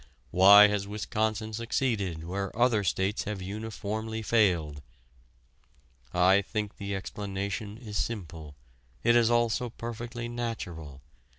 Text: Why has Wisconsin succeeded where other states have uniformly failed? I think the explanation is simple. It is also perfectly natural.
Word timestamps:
Why 0.31 0.67
has 0.67 0.87
Wisconsin 0.87 1.53
succeeded 1.53 2.23
where 2.23 2.57
other 2.59 2.83
states 2.83 3.25
have 3.25 3.39
uniformly 3.39 4.23
failed? 4.23 4.81
I 6.11 6.41
think 6.41 6.77
the 6.77 6.95
explanation 6.95 7.77
is 7.77 7.97
simple. 7.99 8.55
It 9.03 9.15
is 9.15 9.29
also 9.29 9.69
perfectly 9.69 10.27
natural. 10.27 11.03